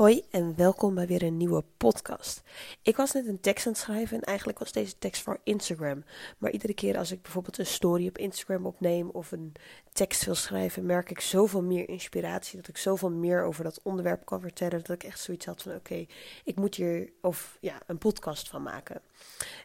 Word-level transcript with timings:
Hoi 0.00 0.24
en 0.30 0.56
welkom 0.56 0.94
bij 0.94 1.06
weer 1.06 1.22
een 1.22 1.36
nieuwe 1.36 1.64
podcast. 1.76 2.42
Ik 2.82 2.96
was 2.96 3.12
net 3.12 3.26
een 3.26 3.40
tekst 3.40 3.66
aan 3.66 3.72
het 3.72 3.80
schrijven 3.80 4.16
en 4.16 4.22
eigenlijk 4.22 4.58
was 4.58 4.72
deze 4.72 4.98
tekst 4.98 5.22
voor 5.22 5.40
Instagram. 5.44 6.04
Maar 6.38 6.50
iedere 6.50 6.74
keer 6.74 6.98
als 6.98 7.10
ik 7.10 7.22
bijvoorbeeld 7.22 7.58
een 7.58 7.66
story 7.66 8.08
op 8.08 8.18
Instagram 8.18 8.66
opneem 8.66 9.08
of 9.08 9.32
een 9.32 9.52
tekst 9.92 10.24
wil 10.24 10.34
schrijven, 10.34 10.86
merk 10.86 11.10
ik 11.10 11.20
zoveel 11.20 11.62
meer 11.62 11.88
inspiratie. 11.88 12.56
Dat 12.56 12.68
ik 12.68 12.76
zoveel 12.76 13.10
meer 13.10 13.44
over 13.44 13.64
dat 13.64 13.80
onderwerp 13.82 14.24
kan 14.24 14.40
vertellen. 14.40 14.78
Dat 14.78 14.88
ik 14.88 15.04
echt 15.04 15.20
zoiets 15.20 15.46
had 15.46 15.62
van: 15.62 15.74
oké, 15.74 16.06
ik 16.44 16.56
moet 16.56 16.74
hier 16.74 17.12
of, 17.22 17.58
ja, 17.60 17.80
een 17.86 17.98
podcast 17.98 18.48
van 18.48 18.62
maken. 18.62 19.02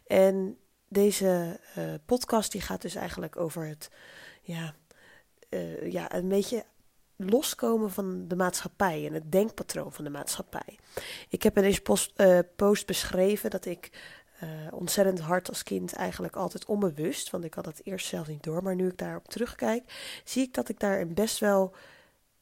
En 0.06 0.58
deze 0.88 1.60
uh, 1.78 1.94
podcast 2.06 2.52
die 2.52 2.60
gaat 2.60 2.82
dus 2.82 2.94
eigenlijk 2.94 3.36
over 3.36 3.66
het. 3.66 3.90
Ja, 4.42 4.74
uh, 5.50 5.92
ja, 5.92 6.14
een 6.14 6.28
beetje 6.28 6.64
loskomen 7.16 7.90
van 7.90 8.28
de 8.28 8.36
maatschappij 8.36 9.06
en 9.06 9.12
het 9.12 9.32
denkpatroon 9.32 9.92
van 9.92 10.04
de 10.04 10.10
maatschappij. 10.10 10.78
Ik 11.28 11.42
heb 11.42 11.56
in 11.56 11.62
deze 11.62 11.80
post, 11.80 12.12
uh, 12.16 12.38
post 12.56 12.86
beschreven 12.86 13.50
dat 13.50 13.64
ik 13.64 13.90
uh, 14.42 14.50
ontzettend 14.70 15.20
hard 15.20 15.48
als 15.48 15.62
kind 15.62 15.92
eigenlijk 15.92 16.36
altijd 16.36 16.64
onbewust, 16.64 17.30
want 17.30 17.44
ik 17.44 17.54
had 17.54 17.66
het 17.66 17.80
eerst 17.84 18.06
zelf 18.06 18.28
niet 18.28 18.42
door, 18.42 18.62
maar 18.62 18.74
nu 18.74 18.88
ik 18.88 18.98
daarop 18.98 19.28
terugkijk, 19.28 20.20
zie 20.24 20.42
ik 20.42 20.54
dat 20.54 20.68
ik 20.68 20.80
daar 20.80 21.06
best 21.06 21.38
wel 21.38 21.74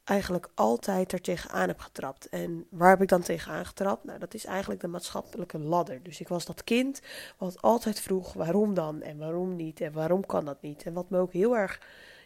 eigenlijk 0.05 0.49
altijd 0.55 1.13
er 1.13 1.21
tegenaan 1.21 1.69
heb 1.69 1.81
getrapt. 1.81 2.29
En 2.29 2.67
waar 2.71 2.91
heb 2.91 3.03
ik 3.03 3.09
dan 3.09 3.23
tegenaan 3.23 3.67
getrapt? 3.67 4.05
Nou, 4.05 4.19
dat 4.19 4.35
is 4.35 4.45
eigenlijk 4.45 4.81
de 4.81 4.89
maatschappelijke 4.89 5.59
ladder. 5.59 6.03
Dus 6.03 6.21
ik 6.21 6.29
was 6.29 6.45
dat 6.45 6.65
kind 6.65 7.01
wat 7.37 7.63
altijd 7.63 8.01
vroeg 8.01 8.33
waarom 8.33 8.75
dan 8.75 9.03
en 9.03 9.19
waarom 9.19 9.57
niet 9.57 9.81
en 9.81 9.93
waarom 9.93 10.27
kan 10.27 10.45
dat 10.45 10.63
niet. 10.63 10.83
En 10.83 10.93
wat 10.93 11.11
me 11.11 11.19
ook 11.19 11.33
heel 11.33 11.57
erg 11.57 11.81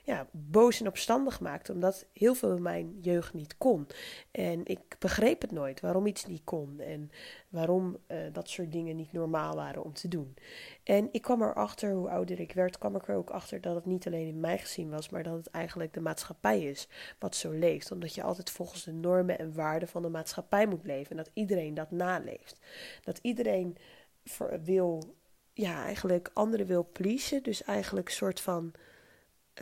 ja, 0.09 0.27
boos 0.31 0.81
en 0.81 0.87
opstandig 0.87 1.41
maakte, 1.41 1.73
omdat 1.73 2.07
heel 2.13 2.35
veel 2.35 2.57
in 2.57 2.63
mijn 2.63 2.99
jeugd 3.01 3.35
niet 3.35 3.57
kon. 3.57 3.87
En 4.31 4.61
ik 4.65 4.97
begreep 4.99 5.41
het 5.41 5.51
nooit 5.51 5.81
waarom 5.81 6.07
iets 6.07 6.27
niet 6.27 6.45
kon 6.45 6.81
en 6.81 7.11
waarom 7.49 7.97
uh, 8.09 8.19
dat 8.33 8.49
soort 8.49 8.73
dingen 8.73 8.97
niet 8.97 9.13
normaal 9.13 9.55
waren 9.55 9.85
om 9.85 9.93
te 9.93 10.09
doen. 10.09 10.35
En 10.83 11.09
ik 11.13 11.23
kwam 11.23 11.43
erachter, 11.43 11.93
hoe 11.93 12.09
ouder 12.09 12.41
ik 12.41 12.53
werd, 12.53 12.79
kwam 12.79 12.97
ik 12.97 13.09
er 13.09 13.17
ook 13.17 13.31
achter 13.31 13.61
dat 13.61 13.75
het 13.75 13.87
niet 13.87 14.07
alleen 14.07 14.27
in 14.27 14.41
mij 14.41 14.59
gezien 14.59 14.91
was, 14.91 15.09
maar 15.09 15.23
dat 15.23 15.37
het 15.37 15.51
eigenlijk 15.51 15.93
de 15.93 16.01
maatschappij 16.01 16.63
is 16.63 16.89
wat 17.19 17.37
zo 17.37 17.51
leeft. 17.51 17.93
Omdat 17.93 18.15
je 18.15 18.23
altijd 18.23 18.51
volgens 18.51 18.85
de 18.85 18.93
normen 18.93 19.39
en 19.39 19.55
waarden 19.55 19.89
van 19.89 20.03
de 20.03 20.09
maatschappij 20.09 20.67
moet 20.67 20.87
leven 20.87 21.11
en 21.11 21.17
dat 21.17 21.31
iedereen 21.35 21.75
dat 21.75 21.91
naleeft. 21.91 22.59
Dat 23.03 23.19
iedereen 23.23 23.77
wil, 24.65 25.15
ja, 25.53 25.85
eigenlijk 25.85 26.31
anderen 26.33 26.67
wil 26.67 26.89
pleasen, 26.93 27.43
dus 27.43 27.63
eigenlijk 27.63 28.09
een 28.09 28.15
soort 28.15 28.41
van 28.41 28.75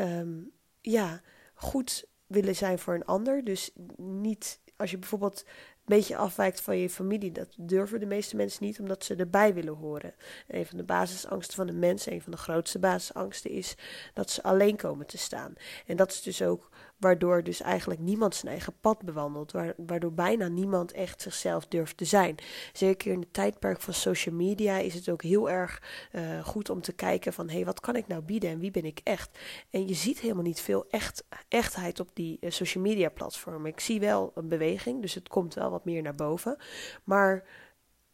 um, 0.00 0.52
ja, 0.80 1.20
goed 1.55 2.05
willen 2.27 2.56
zijn 2.56 2.78
voor 2.78 2.94
een 2.94 3.05
ander. 3.05 3.44
Dus 3.44 3.70
niet 3.97 4.61
als 4.77 4.91
je 4.91 4.98
bijvoorbeeld 4.98 5.44
een 5.47 5.97
beetje 5.97 6.16
afwijkt 6.16 6.61
van 6.61 6.78
je 6.78 6.91
familie. 6.91 7.33
Dat 7.33 7.55
durven 7.56 8.00
de 8.00 8.06
meeste 8.06 8.36
mensen 8.36 8.64
niet, 8.64 8.80
omdat 8.80 9.05
ze 9.05 9.14
erbij 9.14 9.55
willen 9.55 9.75
horen. 9.75 10.14
een 10.48 10.66
van 10.66 10.77
de 10.77 10.84
basisangsten 10.84 11.56
van 11.56 11.66
de 11.66 11.72
mens, 11.72 12.06
een 12.06 12.22
van 12.22 12.33
de 12.33 12.38
grootste 12.38 12.78
basisangsten, 12.78 13.50
is 13.50 13.75
dat 14.14 14.30
ze 14.30 14.42
alleen 14.42 14.77
komen 14.77 15.06
te 15.06 15.19
staan. 15.19 15.55
En 15.86 15.97
dat 15.97 16.10
is 16.10 16.22
dus 16.22 16.42
ook 16.42 16.69
waardoor 16.98 17.42
dus 17.42 17.61
eigenlijk 17.61 18.00
niemand 18.00 18.34
zijn 18.34 18.52
eigen 18.52 18.75
pad 18.80 19.02
bewandelt, 19.02 19.52
waardoor 19.77 20.12
bijna 20.12 20.48
niemand 20.48 20.92
echt 20.92 21.22
zichzelf 21.22 21.66
durft 21.66 21.97
te 21.97 22.05
zijn. 22.05 22.36
Zeker 22.72 23.12
in 23.12 23.20
het 23.20 23.33
tijdperk 23.33 23.80
van 23.80 23.94
social 23.94 24.34
media 24.34 24.77
is 24.77 24.94
het 24.94 25.08
ook 25.08 25.22
heel 25.22 25.50
erg 25.50 25.83
uh, 26.12 26.44
goed 26.44 26.70
om 26.70 26.80
te 26.80 26.92
kijken 26.92 27.33
van 27.33 27.48
hé, 27.48 27.55
hey, 27.55 27.64
wat 27.64 27.80
kan 27.80 27.97
ik 27.97 28.06
nou 28.06 28.22
bieden 28.22 28.50
en 28.50 28.58
wie 28.58 28.70
ben 28.70 28.84
ik 28.84 29.00
echt? 29.05 29.38
En 29.70 29.88
je 29.88 29.94
ziet 29.94 30.20
helemaal 30.20 30.42
niet 30.42 30.61
veel 30.61 30.86
echt, 30.91 31.25
echtheid 31.48 32.00
op 32.00 32.08
die 32.12 32.38
uh, 32.41 32.50
social 32.50 32.84
media 32.84 33.08
platformen. 33.08 33.70
Ik 33.70 33.81
zie 33.81 34.00
wel 34.00 34.33
een 34.34 34.48
beweging, 34.48 35.00
dus 35.00 35.14
het 35.14 35.28
komt 35.28 35.55
wel 35.55 35.70
wat 35.70 35.84
meer 35.84 36.03
naar 36.03 36.14
boven, 36.14 36.56
maar 37.05 37.44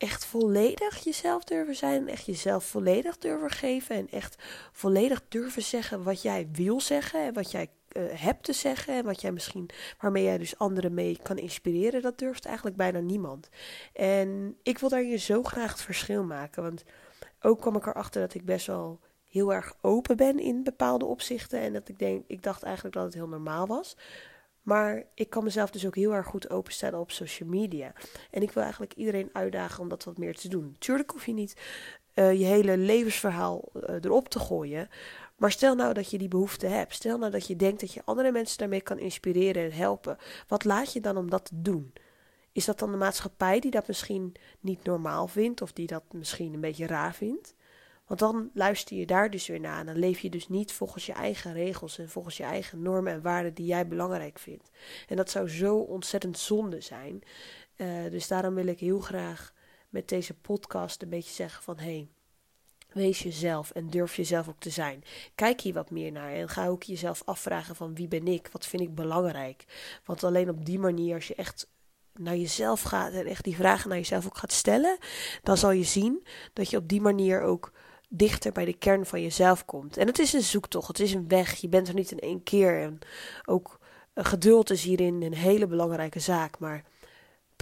echt 0.03 0.25
volledig 0.25 1.05
jezelf 1.05 1.45
durven 1.45 1.77
zijn. 1.77 2.09
Echt 2.09 2.27
jezelf 2.27 2.65
volledig 2.65 3.19
durven 3.19 3.51
geven. 3.51 3.97
En 3.97 4.09
echt 4.11 4.43
volledig 4.73 5.23
durven 5.29 5.63
zeggen 5.63 6.03
wat 6.03 6.23
jij 6.23 6.49
wil 6.53 6.81
zeggen. 6.81 7.25
En 7.25 7.33
wat 7.33 7.51
jij 7.51 7.69
uh, 7.97 8.03
hebt 8.11 8.45
te 8.45 8.53
zeggen. 8.53 8.95
En 8.95 9.05
wat 9.05 9.21
jij 9.21 9.33
misschien, 9.33 9.69
waarmee 10.01 10.25
jij 10.25 10.39
dus 10.39 10.59
anderen 10.59 10.95
mee 10.95 11.19
kan 11.23 11.39
inspireren. 11.39 12.03
Dat 12.03 12.19
durft 12.19 12.45
eigenlijk 12.45 12.77
bijna 12.77 12.99
niemand. 12.99 13.49
En 13.93 14.57
ik 14.63 14.79
wil 14.79 14.89
daar 14.89 15.03
hier 15.03 15.19
zo 15.19 15.43
graag 15.43 15.71
het 15.71 15.83
verschil 15.83 16.25
maken. 16.25 16.63
Want 16.63 16.85
ook 17.41 17.61
kwam 17.61 17.77
ik 17.77 17.87
erachter 17.87 18.21
dat 18.21 18.35
ik 18.35 18.45
best 18.45 18.67
wel 18.67 19.01
heel 19.27 19.53
erg 19.53 19.75
open 19.81 20.17
ben 20.17 20.39
in 20.39 20.63
bepaalde 20.63 21.05
opzichten. 21.05 21.61
En 21.61 21.73
dat 21.73 21.89
ik 21.89 21.99
denk, 21.99 22.25
ik 22.27 22.43
dacht 22.43 22.63
eigenlijk 22.63 22.95
dat 22.95 23.05
het 23.05 23.15
heel 23.15 23.29
normaal 23.29 23.67
was. 23.67 23.97
Maar 24.63 25.05
ik 25.15 25.31
kan 25.31 25.45
mezelf 25.45 25.71
dus 25.71 25.87
ook 25.87 25.95
heel 25.95 26.15
erg 26.15 26.27
goed 26.27 26.51
openstellen 26.51 27.01
op 27.01 27.11
social 27.11 27.49
media. 27.49 27.93
En 28.31 28.43
ik 28.43 28.51
wil 28.51 28.63
eigenlijk 28.63 28.95
iedereen 28.95 29.31
uitdagen 29.33 29.83
om 29.83 29.89
dat 29.89 30.05
wat 30.05 30.19
meer 30.19 30.35
te 30.35 30.49
doen. 30.49 30.77
Tuurlijk 30.79 31.11
hoef 31.11 31.27
je 31.27 31.33
niet 31.33 31.57
uh, 32.15 32.33
je 32.33 32.45
hele 32.45 32.77
levensverhaal 32.77 33.69
uh, 33.75 33.95
erop 34.01 34.29
te 34.29 34.39
gooien. 34.39 34.89
Maar 35.37 35.51
stel 35.51 35.75
nou 35.75 35.95
dat 35.95 36.11
je 36.11 36.19
die 36.19 36.29
behoefte 36.29 36.67
hebt. 36.67 36.95
Stel 36.95 37.19
nou 37.19 37.31
dat 37.31 37.47
je 37.47 37.57
denkt 37.57 37.81
dat 37.81 37.93
je 37.93 38.03
andere 38.05 38.33
mensen 38.33 38.59
daarmee 38.59 38.81
kan 38.81 38.99
inspireren 38.99 39.65
en 39.65 39.73
helpen. 39.73 40.17
Wat 40.49 40.65
laat 40.65 40.93
je 40.93 41.01
dan 41.01 41.17
om 41.17 41.31
dat 41.31 41.45
te 41.45 41.61
doen? 41.61 41.93
Is 42.53 42.65
dat 42.65 42.79
dan 42.79 42.91
de 42.91 42.97
maatschappij 42.97 43.61
die 43.61 43.71
dat 43.71 43.87
misschien 43.87 44.35
niet 44.61 44.85
normaal 44.85 45.29
vindt 45.29 45.63
of 45.63 45.73
die 45.73 45.87
dat 45.87 46.03
misschien 46.13 46.55
een 46.55 46.61
beetje 46.61 46.87
raar 46.87 47.15
vindt? 47.15 47.55
Want 48.07 48.21
dan 48.21 48.51
luister 48.55 48.97
je 48.97 49.07
daar 49.07 49.31
dus 49.31 49.47
weer 49.47 49.61
naar 49.61 49.81
en 49.81 49.87
dan 49.87 49.99
leef 49.99 50.21
je 50.21 50.31
dus 50.31 50.49
niet 50.49 50.73
volgens 50.73 51.07
je 51.07 51.13
eigen 51.13 51.53
regels 51.53 51.99
en 51.99 52.11
volgens 52.11 52.37
je 52.37 52.43
eigen 52.43 52.83
normen 52.83 53.13
en 53.13 53.23
waarden 53.23 53.55
die 53.55 53.67
jij 53.67 53.87
belangrijk 53.87 54.39
vindt. 54.39 54.71
En 55.09 55.17
dat 55.17 55.31
zou 55.31 55.49
zo 55.49 55.77
ontzettend 55.77 56.39
zonde 56.39 56.81
zijn. 56.81 57.23
Uh, 57.77 58.11
dus 58.11 58.29
daarom 58.29 58.55
wil 58.55 58.67
ik 58.67 58.81
heel 58.81 59.01
graag 59.01 59.55
met 59.89 60.09
deze 60.09 60.35
podcast 60.35 61.03
een 61.03 61.09
beetje 61.09 61.33
zeggen 61.33 61.63
van 61.63 61.79
hé, 61.79 61.85
hey, 61.85 62.09
Wees 62.95 63.23
jezelf 63.23 63.71
en 63.71 63.91
durf 63.91 64.17
jezelf 64.17 64.49
ook 64.49 64.61
te 64.61 64.71
zijn. 64.71 65.05
Kijk 65.35 65.61
hier 65.61 65.75
wat 65.75 65.91
meer 65.91 66.13
naar 66.13 66.33
en 66.33 66.49
ga 66.49 66.67
ook 66.67 66.83
jezelf 66.83 67.23
afvragen 67.25 67.77
van 67.77 67.95
wie 67.95 68.09
ben 68.09 68.27
ik, 68.27 68.49
wat 68.53 68.67
vind 68.67 68.83
ik 68.83 68.95
belangrijk. 68.95 69.65
Want 70.05 70.25
alleen 70.25 70.49
op 70.49 70.65
die 70.65 70.79
manier, 70.79 71.15
als 71.15 71.27
je 71.27 71.35
echt 71.35 71.67
naar 72.15 72.37
jezelf 72.37 72.83
gaat 72.83 73.13
en 73.13 73.27
echt 73.27 73.45
die 73.45 73.57
vragen 73.57 73.89
naar 73.89 73.99
jezelf 73.99 74.27
ook 74.27 74.39
gaat 74.39 74.53
stellen, 74.53 74.99
dan 75.43 75.57
zal 75.57 75.71
je 75.71 75.85
zien 75.85 76.27
dat 76.53 76.71
je 76.71 76.77
op 76.77 76.89
die 76.89 77.01
manier 77.01 77.41
ook 77.41 77.73
dichter 78.09 78.53
bij 78.53 78.65
de 78.65 78.79
kern 78.79 79.07
van 79.07 79.23
jezelf 79.23 79.65
komt. 79.65 79.97
En 79.97 80.07
het 80.07 80.19
is 80.19 80.33
een 80.33 80.43
zoektocht, 80.43 80.89
het 80.89 81.01
is 81.01 81.13
een 81.13 81.29
weg. 81.29 81.55
Je 81.55 81.69
bent 81.69 81.89
er 81.89 81.95
niet 81.95 82.11
in 82.11 82.19
één 82.19 82.43
keer. 82.43 82.81
En 82.81 82.99
ook 83.45 83.79
geduld 84.15 84.71
is 84.71 84.83
hierin 84.83 85.23
een 85.23 85.35
hele 85.35 85.67
belangrijke 85.67 86.21
zaak. 86.21 86.59
Maar 86.59 86.85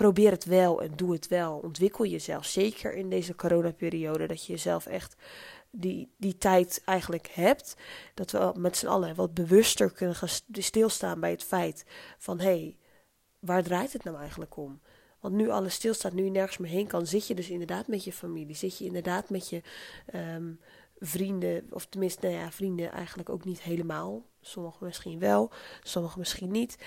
probeer 0.00 0.30
het 0.30 0.44
wel 0.44 0.82
en 0.82 0.92
doe 0.96 1.12
het 1.12 1.28
wel. 1.28 1.58
Ontwikkel 1.58 2.04
jezelf. 2.06 2.44
Zeker 2.44 2.94
in 2.94 3.10
deze 3.10 3.34
coronaperiode. 3.34 4.26
Dat 4.26 4.46
je 4.46 4.52
jezelf 4.52 4.86
echt 4.86 5.16
die, 5.70 6.12
die 6.16 6.38
tijd 6.38 6.82
eigenlijk 6.84 7.28
hebt. 7.32 7.76
Dat 8.14 8.30
we 8.30 8.52
met 8.56 8.76
z'n 8.76 8.86
allen 8.86 9.14
wat 9.14 9.34
bewuster 9.34 9.92
kunnen 9.92 10.16
gaan 10.16 10.28
stilstaan 10.52 11.20
bij 11.20 11.30
het 11.30 11.44
feit 11.44 11.84
van 12.18 12.38
hé, 12.38 12.44
hey, 12.44 12.76
waar 13.38 13.62
draait 13.62 13.92
het 13.92 14.04
nou 14.04 14.16
eigenlijk 14.16 14.56
om? 14.56 14.80
Want 15.20 15.34
nu 15.34 15.50
alles 15.50 15.74
stilstaat, 15.74 16.12
nu 16.12 16.24
je 16.24 16.30
nergens 16.30 16.58
meer 16.58 16.70
heen 16.70 16.86
kan, 16.86 17.06
zit 17.06 17.26
je 17.26 17.34
dus 17.34 17.50
inderdaad 17.50 17.86
met 17.86 18.04
je 18.04 18.12
familie. 18.12 18.56
Zit 18.56 18.78
je 18.78 18.84
inderdaad 18.84 19.30
met 19.30 19.48
je 19.48 19.62
um, 20.14 20.60
vrienden, 20.98 21.66
of 21.70 21.86
tenminste, 21.86 22.26
nou 22.26 22.38
ja, 22.38 22.50
vrienden 22.50 22.92
eigenlijk 22.92 23.28
ook 23.28 23.44
niet 23.44 23.60
helemaal. 23.60 24.26
Sommigen 24.40 24.86
misschien 24.86 25.18
wel, 25.18 25.50
sommigen 25.82 26.18
misschien 26.18 26.50
niet. 26.50 26.78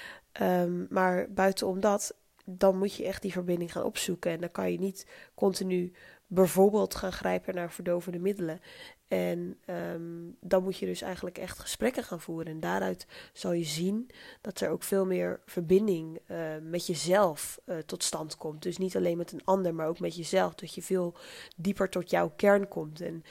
Um, 0.42 0.88
maar 0.90 1.32
buitenom 1.32 1.80
dat 1.80 2.16
dan 2.46 2.78
moet 2.78 2.96
je 2.96 3.06
echt 3.06 3.22
die 3.22 3.32
verbinding 3.32 3.72
gaan 3.72 3.84
opzoeken. 3.84 4.32
En 4.32 4.40
dan 4.40 4.52
kan 4.52 4.72
je 4.72 4.80
niet 4.80 5.08
continu 5.36 5.94
bijvoorbeeld 6.28 6.96
gaan 6.96 7.12
grijpen 7.12 7.56
naar 7.56 7.72
verdovende 7.72 8.20
middelen. 8.20 8.60
En 9.08 9.58
um, 9.94 10.38
dan 10.40 10.64
moet 10.64 10.78
je 10.78 10.86
dus 10.86 11.02
eigenlijk 11.02 11.38
echt 11.38 11.60
gesprekken 11.60 12.04
gaan 12.04 12.20
voeren. 12.20 12.54
En 12.54 12.60
daaruit 12.60 13.08
zal 13.34 13.52
je 13.52 13.64
zien 13.64 14.10
dat 14.42 14.60
er 14.60 14.70
ook 14.70 14.84
veel 14.84 15.06
meer 15.06 15.42
verbinding 15.46 16.20
uh, 16.28 16.38
met 16.62 16.88
jezelf 16.88 17.60
uh, 17.66 17.78
tot 17.78 18.04
stand 18.04 18.38
komt. 18.38 18.62
Dus 18.62 18.78
niet 18.78 18.96
alleen 18.96 19.18
met 19.18 19.32
een 19.32 19.44
ander, 19.44 19.76
maar 19.76 19.88
ook 19.88 20.00
met 20.00 20.16
jezelf. 20.16 20.56
Dat 20.56 20.74
je 20.74 20.82
veel 20.82 21.16
dieper 21.56 21.90
tot 21.90 22.10
jouw 22.10 22.34
kern 22.36 22.68
komt. 22.68 23.02
En 23.02 23.24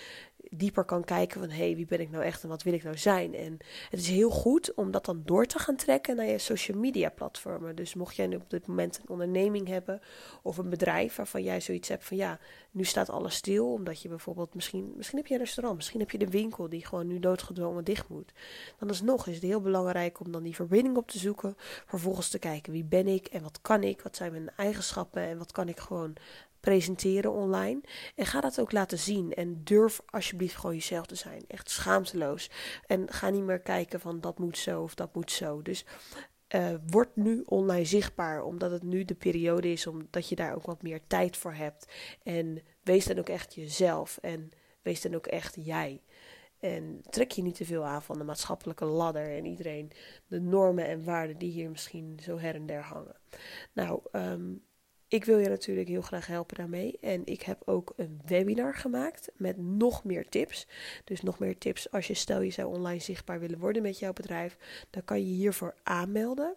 dieper 0.55 0.85
kan 0.85 1.05
kijken 1.05 1.41
van 1.41 1.51
hé, 1.51 1.65
hey, 1.65 1.77
wie 1.77 1.87
ben 1.87 2.01
ik 2.01 2.11
nou 2.11 2.25
echt 2.25 2.43
en 2.43 2.49
wat 2.49 2.63
wil 2.63 2.73
ik 2.73 2.83
nou 2.83 2.99
zijn? 2.99 3.35
En 3.35 3.59
het 3.91 4.01
is 4.01 4.09
heel 4.09 4.31
goed 4.31 4.75
om 4.75 4.91
dat 4.91 5.05
dan 5.05 5.23
door 5.25 5.47
te 5.47 5.59
gaan 5.59 5.77
trekken 5.77 6.17
naar 6.17 6.27
je 6.27 6.39
social 6.39 6.79
media 6.79 7.11
platformen. 7.11 7.77
Dus 7.77 7.95
mocht 7.95 8.17
jij 8.17 8.27
nu 8.27 8.37
op 8.37 8.51
dit 8.51 8.67
moment 8.67 8.99
een 8.99 9.09
onderneming 9.09 9.69
hebben 9.69 10.01
of 10.43 10.59
een 10.59 10.69
bedrijf 10.69 11.17
waarvan 11.17 11.43
jij 11.43 11.61
zoiets 11.61 11.89
hebt 11.89 12.05
van 12.05 12.17
ja, 12.17 12.39
nu 12.71 12.85
staat 12.85 13.11
alles 13.11 13.35
stil, 13.35 13.73
omdat 13.73 14.03
je 14.03 14.09
bijvoorbeeld 14.09 14.55
misschien, 14.55 14.93
misschien 14.97 15.19
heb 15.19 15.27
je 15.27 15.35
een 15.35 15.41
restaurant, 15.41 15.77
misschien 15.77 16.01
heb 16.01 16.11
je 16.11 16.19
de 16.19 16.29
winkel 16.29 16.69
die 16.69 16.87
gewoon 16.87 17.07
nu 17.07 17.19
doodgedwongen 17.19 17.85
dicht 17.85 18.09
moet. 18.09 18.33
Dan 18.79 18.89
alsnog 18.89 19.27
is 19.27 19.35
het 19.35 19.45
heel 19.45 19.61
belangrijk 19.61 20.21
om 20.21 20.33
dan 20.33 20.43
die 20.43 20.55
verbinding 20.55 20.97
op 20.97 21.11
te 21.11 21.19
zoeken, 21.19 21.55
vervolgens 21.87 22.29
te 22.29 22.39
kijken 22.39 22.73
wie 22.73 22.85
ben 22.85 23.07
ik 23.07 23.27
en 23.27 23.43
wat 23.43 23.59
kan 23.61 23.83
ik, 23.83 24.03
wat 24.03 24.17
zijn 24.17 24.33
mijn 24.33 24.51
eigenschappen 24.57 25.23
en 25.23 25.39
wat 25.39 25.53
kan 25.53 25.69
ik 25.69 25.79
gewoon 25.79 26.17
presenteren 26.63 27.33
online. 27.33 27.81
En 28.15 28.27
ga 28.27 28.41
dat 28.41 28.61
ook 28.61 28.73
laten 28.73 28.99
zien. 28.99 29.35
En 29.35 29.61
durf 29.65 30.01
alsjeblieft 30.07 30.57
gewoon 30.57 30.75
jezelf 30.75 31.07
te 31.07 31.15
zijn. 31.15 31.45
Echt 31.47 31.71
schaamteloos. 31.71 32.51
En 32.87 33.13
ga 33.13 33.31
niet 33.31 33.43
meer 33.43 33.61
kijken 33.61 34.01
van 34.01 34.21
dat 34.21 34.39
moet 34.39 34.59
zo 34.59 34.83
of 34.83 34.95
dat 34.95 35.15
moet 35.15 35.31
zo. 35.31 35.63
Dus 35.63 35.85
uh, 36.55 36.75
word 36.87 37.17
nu 37.17 37.43
online 37.47 37.85
zichtbaar, 37.85 38.43
omdat 38.43 38.71
het 38.71 38.83
nu 38.83 39.05
de 39.05 39.15
periode 39.15 39.73
is 39.73 39.87
omdat 39.87 40.29
je 40.29 40.37
daar 40.37 40.55
ook 40.55 40.67
wat 40.67 40.83
meer 40.83 41.01
tijd 41.07 41.37
voor 41.37 41.55
hebt. 41.55 41.93
En 42.23 42.63
wees 42.83 43.07
dan 43.07 43.19
ook 43.19 43.29
echt 43.29 43.55
jezelf 43.55 44.19
en 44.21 44.51
wees 44.83 45.01
dan 45.01 45.15
ook 45.15 45.27
echt 45.27 45.57
jij. 45.59 46.03
En 46.61 47.01
trek 47.11 47.31
je 47.31 47.43
niet 47.43 47.55
te 47.55 47.65
veel 47.65 47.85
aan 47.85 48.03
van 48.03 48.19
de 48.19 48.25
maatschappelijke 48.25 48.85
ladder 48.85 49.37
en 49.37 49.45
iedereen, 49.45 49.93
de 50.27 50.41
normen 50.41 50.87
en 50.87 51.05
waarden 51.05 51.39
die 51.39 51.51
hier 51.51 51.71
misschien 51.71 52.19
zo 52.23 52.39
her 52.39 52.55
en 52.55 52.67
der 52.67 52.83
hangen. 52.83 53.17
Nou, 53.73 54.01
um, 54.13 54.63
ik 55.13 55.25
wil 55.25 55.39
je 55.39 55.49
natuurlijk 55.49 55.89
heel 55.89 56.03
graag 56.03 56.27
helpen 56.27 56.57
daarmee. 56.57 56.99
En 57.01 57.23
ik 57.25 57.43
heb 57.43 57.63
ook 57.65 57.93
een 57.97 58.21
webinar 58.27 58.75
gemaakt 58.75 59.31
met 59.37 59.57
nog 59.59 60.05
meer 60.05 60.29
tips. 60.29 60.67
Dus 61.05 61.23
nog 61.23 61.39
meer 61.39 61.59
tips 61.59 61.91
als 61.91 62.07
je 62.07 62.15
stel 62.15 62.41
je 62.41 62.51
zou 62.51 62.75
online 62.75 63.01
zichtbaar 63.01 63.41
willen 63.41 63.59
worden 63.59 63.83
met 63.83 63.99
jouw 63.99 64.13
bedrijf. 64.13 64.57
Dan 64.91 65.05
kan 65.05 65.19
je 65.19 65.35
hiervoor 65.35 65.75
aanmelden. 65.83 66.57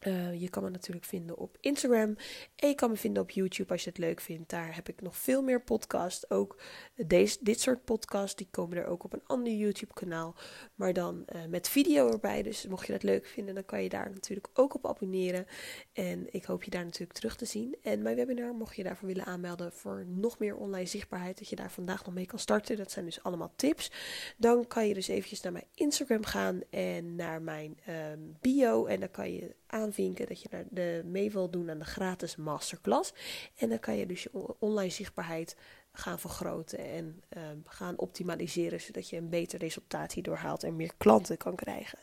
Uh, 0.00 0.40
je 0.40 0.50
kan 0.50 0.62
me 0.62 0.70
natuurlijk 0.70 1.06
vinden 1.06 1.38
op 1.38 1.56
Instagram. 1.60 2.16
En 2.56 2.68
je 2.68 2.74
kan 2.74 2.90
me 2.90 2.96
vinden 2.96 3.22
op 3.22 3.30
YouTube 3.30 3.72
als 3.72 3.84
je 3.84 3.88
het 3.88 3.98
leuk 3.98 4.20
vindt. 4.20 4.50
Daar 4.50 4.74
heb 4.74 4.88
ik 4.88 5.00
nog 5.00 5.16
veel 5.16 5.42
meer 5.42 5.62
podcasts. 5.62 6.30
Ook 6.30 6.60
deze, 7.06 7.38
dit 7.40 7.60
soort 7.60 7.84
podcasts. 7.84 8.36
Die 8.36 8.48
komen 8.50 8.76
er 8.76 8.86
ook 8.86 9.04
op 9.04 9.12
een 9.12 9.26
ander 9.26 9.52
YouTube 9.52 9.94
kanaal. 9.94 10.34
Maar 10.74 10.92
dan 10.92 11.24
uh, 11.34 11.44
met 11.48 11.68
video 11.68 12.10
erbij. 12.10 12.42
Dus 12.42 12.66
mocht 12.66 12.86
je 12.86 12.92
dat 12.92 13.02
leuk 13.02 13.26
vinden. 13.26 13.54
Dan 13.54 13.64
kan 13.64 13.82
je 13.82 13.88
daar 13.88 14.10
natuurlijk 14.10 14.48
ook 14.54 14.74
op 14.74 14.86
abonneren. 14.86 15.46
En 15.92 16.26
ik 16.30 16.44
hoop 16.44 16.62
je 16.62 16.70
daar 16.70 16.84
natuurlijk 16.84 17.18
terug 17.18 17.36
te 17.36 17.44
zien. 17.44 17.76
En 17.82 18.02
mijn 18.02 18.16
webinar 18.16 18.54
mocht 18.54 18.76
je 18.76 18.82
daarvoor 18.82 19.08
willen 19.08 19.24
aanmelden. 19.24 19.72
Voor 19.72 20.04
nog 20.06 20.38
meer 20.38 20.56
online 20.56 20.86
zichtbaarheid. 20.86 21.38
Dat 21.38 21.48
je 21.48 21.56
daar 21.56 21.70
vandaag 21.70 22.04
nog 22.04 22.14
mee 22.14 22.26
kan 22.26 22.38
starten. 22.38 22.76
Dat 22.76 22.90
zijn 22.90 23.04
dus 23.04 23.22
allemaal 23.22 23.52
tips. 23.56 23.92
Dan 24.36 24.66
kan 24.66 24.88
je 24.88 24.94
dus 24.94 25.08
eventjes 25.08 25.40
naar 25.40 25.52
mijn 25.52 25.66
Instagram 25.74 26.24
gaan. 26.24 26.60
En 26.70 27.14
naar 27.14 27.42
mijn 27.42 27.78
um, 28.12 28.36
bio. 28.40 28.86
En 28.86 29.00
dan 29.00 29.10
kan 29.10 29.32
je 29.32 29.54
aanvinken 29.76 30.26
dat 30.26 30.42
je 30.42 30.48
naar 30.50 30.64
de, 30.70 31.02
mee 31.04 31.30
wil 31.30 31.50
doen 31.50 31.70
aan 31.70 31.78
de 31.78 31.84
gratis 31.84 32.36
masterclass. 32.36 33.12
En 33.56 33.68
dan 33.68 33.80
kan 33.80 33.96
je 33.96 34.06
dus 34.06 34.22
je 34.22 34.56
online 34.58 34.90
zichtbaarheid 34.90 35.56
gaan 35.98 36.18
vergroten 36.18 36.78
en 36.78 37.22
uh, 37.36 37.42
gaan 37.64 37.98
optimaliseren, 37.98 38.80
zodat 38.80 39.08
je 39.08 39.16
een 39.16 39.28
beter 39.28 39.58
resultaat 39.58 40.12
hierdoor 40.12 40.36
haalt 40.36 40.62
en 40.62 40.76
meer 40.76 40.92
klanten 40.96 41.36
kan 41.36 41.54
krijgen. 41.54 41.98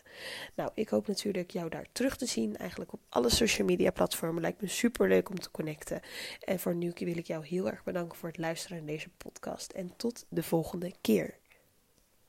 Nou, 0.55 0.71
ik 0.73 0.89
hoop 0.89 1.07
natuurlijk 1.07 1.51
jou 1.51 1.69
daar 1.69 1.85
terug 1.91 2.17
te 2.17 2.25
zien, 2.25 2.57
eigenlijk 2.57 2.93
op 2.93 2.99
alle 3.09 3.29
social 3.29 3.67
media 3.67 3.91
platformen. 3.91 4.41
Lijkt 4.41 4.61
me 4.61 4.67
super 4.67 5.07
leuk 5.07 5.29
om 5.29 5.39
te 5.39 5.51
connecten. 5.51 6.01
En 6.39 6.59
voor 6.59 6.75
nu 6.75 6.91
wil 6.95 7.17
ik 7.17 7.27
jou 7.27 7.45
heel 7.45 7.69
erg 7.69 7.83
bedanken 7.83 8.17
voor 8.17 8.29
het 8.29 8.37
luisteren 8.37 8.77
naar 8.77 8.85
deze 8.85 9.09
podcast 9.17 9.71
en 9.71 9.93
tot 9.97 10.25
de 10.29 10.43
volgende 10.43 10.93
keer. 11.01 11.41